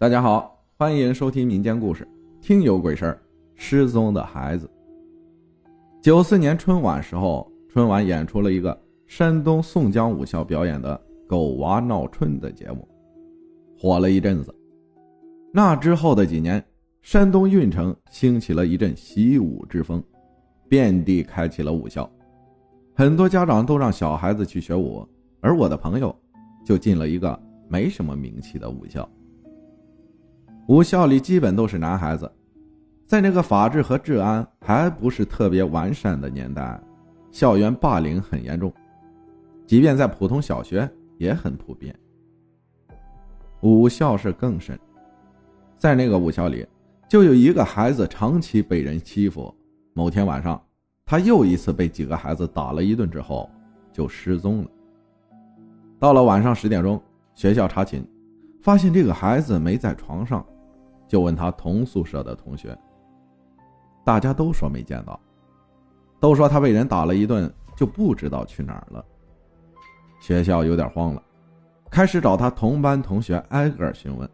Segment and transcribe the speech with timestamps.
[0.00, 2.06] 大家好，欢迎收听民间故事，
[2.40, 3.20] 听有鬼事儿。
[3.56, 4.70] 失踪的孩子。
[6.00, 12.86] 九四年春晚时候，春晚演出了一个山东宋江武校表演的《狗娃闹春》的节目，
[13.76, 14.54] 火了一阵子。
[15.52, 16.64] 那之后的几年，
[17.02, 20.00] 山东运城兴起了一阵习武之风，
[20.68, 22.08] 遍地开启了武校，
[22.94, 25.04] 很多家长都让小孩子去学武，
[25.40, 26.14] 而我的朋友
[26.64, 27.36] 就进了一个
[27.68, 29.10] 没什么名气的武校。
[30.68, 32.30] 武校里基本都是男孩子，
[33.06, 36.78] 在那个法治和治安还不是特别完善的年代，
[37.30, 38.70] 校园霸凌很严重，
[39.66, 41.98] 即便在普通小学也很普遍。
[43.62, 44.78] 武校是更甚，
[45.78, 46.66] 在那个武校里，
[47.08, 49.52] 就有一个孩子长期被人欺负。
[49.94, 50.62] 某天晚上，
[51.06, 53.50] 他又一次被几个孩子打了一顿之后，
[53.90, 54.68] 就失踪了。
[55.98, 57.02] 到了晚上十点钟，
[57.34, 58.06] 学校查寝，
[58.60, 60.44] 发现这个孩子没在床上。
[61.08, 62.78] 就问他同宿舍的同学，
[64.04, 65.18] 大家都说没见到，
[66.20, 69.02] 都说他被人打了一顿，就不知道去哪儿了。
[70.20, 71.22] 学校有点慌了，
[71.90, 74.28] 开始找他同班同学挨个询问，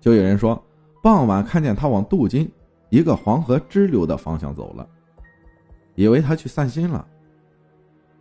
[0.00, 0.62] 就有人说
[1.02, 2.50] 傍晚看见他往杜金
[2.90, 4.86] 一个黄河支流的方向走了，
[5.94, 7.06] 以为他去散心了。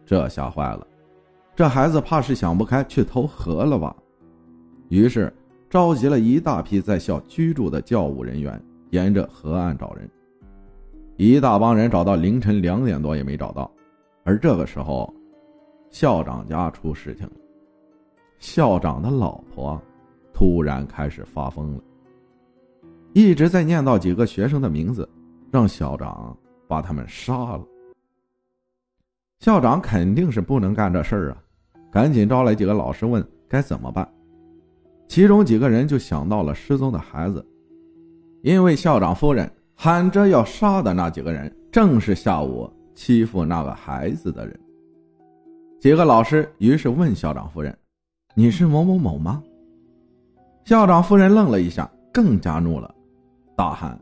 [0.05, 0.87] 这吓坏了，
[1.55, 3.93] 这孩子怕是想不开去投河了吧？
[4.87, 5.33] 于是。
[5.71, 10.05] 召集了一大批在校居住的教务人员，沿着河岸找人。
[11.15, 13.71] 一大帮人找到凌晨两点多也没找到，
[14.25, 15.11] 而这个时候，
[15.89, 17.31] 校长家出事情了。
[18.37, 19.81] 校长的老婆
[20.33, 21.81] 突然开始发疯了，
[23.13, 25.07] 一直在念叨几个学生的名字，
[25.49, 27.63] 让校长把他们杀了。
[29.39, 31.37] 校长肯定是不能干这事儿啊，
[31.89, 34.05] 赶紧招来几个老师问该怎么办。
[35.11, 37.45] 其中几个人就想到了失踪的孩子，
[38.43, 44.57] 因为校长夫人喊着要杀的那几个人，正是下午欺负那个孩子的人。
[45.81, 47.77] 几个老师于是问校长夫人
[48.35, 49.43] ：“你是某某某吗？”
[50.63, 52.95] 校长夫人愣了一下，更加怒了，
[53.53, 53.99] 大喊：“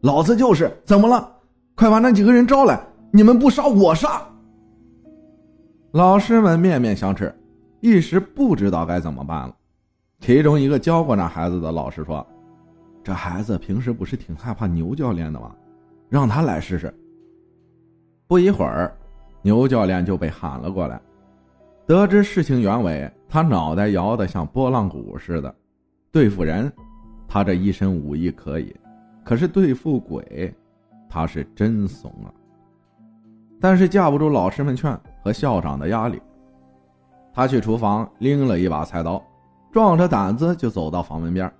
[0.00, 0.74] 老子就是！
[0.82, 1.30] 怎么了？
[1.74, 2.82] 快把那几个人招来！
[3.12, 4.26] 你们不杀我杀！”
[5.92, 7.30] 老师们面面相觑，
[7.80, 9.54] 一时不知道该怎么办了。
[10.20, 12.26] 其中一个教过那孩子的老师说
[13.02, 15.54] ：“这孩子平时不是挺害怕牛教练的吗？
[16.08, 16.92] 让他来试试。”
[18.26, 18.94] 不一会儿，
[19.42, 21.00] 牛教练就被喊了过来。
[21.86, 25.54] 得知事情原委，他脑袋摇得像拨浪鼓似的。
[26.12, 26.70] 对付人，
[27.26, 28.74] 他这一身武艺可以；
[29.24, 30.52] 可是对付鬼，
[31.08, 32.28] 他是真怂啊。
[33.60, 36.20] 但是架不住老师们劝和校长的压力，
[37.32, 39.22] 他去厨房拎了一把菜刀。
[39.70, 41.52] 壮着胆子就走到房门边，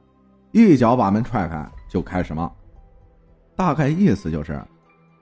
[0.52, 2.50] 一脚把门踹开，就开始骂。
[3.54, 4.60] 大概意思就是：“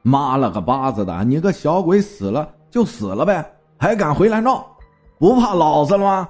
[0.03, 3.45] 妈了个巴子的，你个小鬼死了就死了呗，
[3.77, 4.67] 还敢回来闹，
[5.19, 6.29] 不怕老子了吗？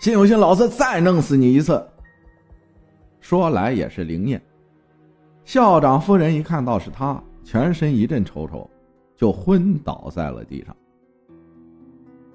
[0.00, 1.84] 信不信老子再弄死你一次？”
[3.20, 4.42] 说来也是灵验，
[5.44, 8.68] 校长夫人一看到是他，全身一阵抽抽，
[9.16, 10.74] 就昏倒在了地上。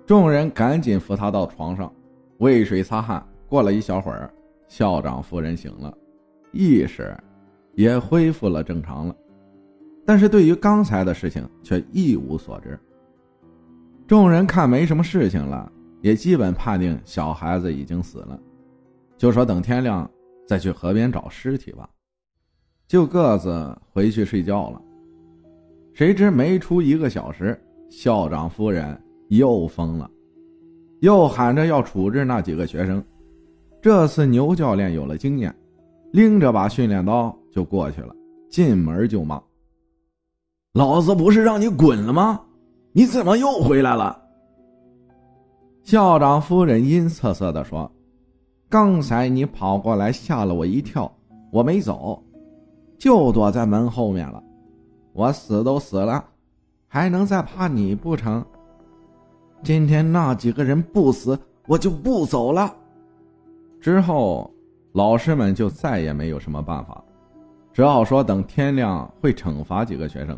[0.06, 1.92] 众人赶紧扶他到床上，
[2.38, 3.26] 喂水擦汗。
[3.48, 4.32] 过了一小会儿，
[4.68, 5.98] 校长夫人醒了，
[6.52, 7.16] 意识
[7.76, 9.16] 也恢复了正常了，
[10.06, 12.78] 但是对于刚才的事情却一无所知。
[14.06, 15.72] 众人看没什么事情了，
[16.02, 18.40] 也基本判定小孩子已经死了，
[19.18, 20.10] 就说等天亮
[20.46, 21.90] 再去河边找尸体吧，
[22.88, 24.82] 就各自回去睡觉了。
[25.94, 27.60] 谁知没出一个小时，
[27.90, 30.10] 校长夫人又疯了，
[31.00, 33.04] 又喊着要处置那几个学生。
[33.82, 35.54] 这次牛教练有了经验，
[36.12, 38.14] 拎着把训练刀就过去了，
[38.50, 39.42] 进门就骂
[40.74, 42.42] ：“老子不是让你滚了吗？
[42.92, 44.20] 你怎么又回来了？”
[45.84, 47.90] 校长夫人阴恻恻的说
[48.68, 51.10] ：“刚才你跑过来吓了我一跳，
[51.52, 52.22] 我没走，
[52.98, 54.44] 就躲在门后面了。
[55.14, 56.26] 我死都死了，
[56.88, 58.44] 还能再怕你不成？
[59.64, 62.76] 今天那几个人不死，我就不走了。”
[63.88, 64.54] 之后，
[64.92, 67.02] 老师们就再也没有什么办法，
[67.72, 70.38] 只好说等天亮会惩罚几个学生，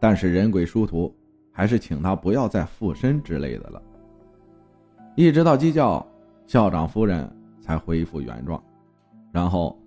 [0.00, 1.14] 但是人鬼殊途，
[1.52, 3.82] 还是请他不要再附身之类的了。
[5.16, 6.02] 一直到鸡叫，
[6.46, 7.30] 校长夫人
[7.60, 8.58] 才恢复原状，
[9.30, 9.78] 然后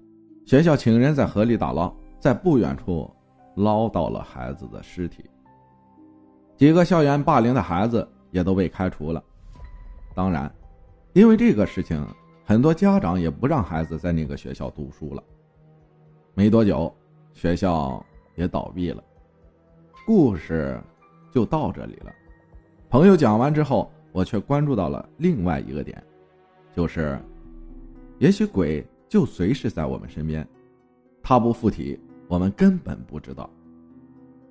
[0.45, 3.11] 学校请人在河里打捞，在不远处
[3.55, 5.27] 捞到了孩子的尸体。
[6.55, 9.23] 几个校园霸凌的孩子也都被开除了，
[10.13, 10.53] 当然，
[11.13, 12.07] 因为这个事情。
[12.47, 15.23] 很多家长也不让孩子在那个学校读书了。
[16.35, 16.93] 没多久，
[17.33, 18.05] 学校
[18.35, 19.03] 也倒闭了。
[20.05, 20.79] 故事
[21.31, 22.13] 就到这里了。
[22.87, 26.01] 朋友讲完之后，我却关注到了另外一个点，
[26.75, 27.19] 就是，
[28.19, 30.47] 也许鬼就随时在我们身边，
[31.23, 33.49] 他不附体，我们根本不知道，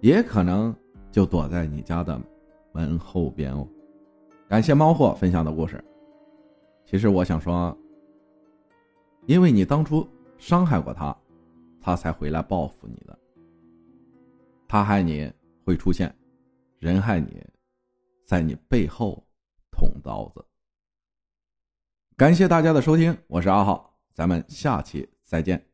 [0.00, 0.74] 也可能
[1.12, 2.20] 就躲在你家的
[2.72, 3.64] 门后边哦。
[4.48, 5.82] 感谢猫货分享的故事。
[6.84, 7.76] 其实我想说，
[9.26, 10.06] 因为你当初
[10.38, 11.16] 伤害过他，
[11.80, 13.18] 他才回来报复你的。
[14.68, 15.32] 他害你
[15.64, 16.14] 会出现，
[16.78, 17.42] 人害你，
[18.26, 19.22] 在你背后
[19.70, 20.44] 捅刀子。
[22.16, 25.73] 感谢大家的收听，我是阿浩，咱们下期再见。